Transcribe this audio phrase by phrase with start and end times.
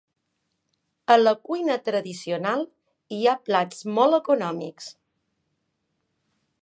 [1.15, 2.65] A la cuina tradicional
[3.17, 4.89] hi ha plats molt econòmics.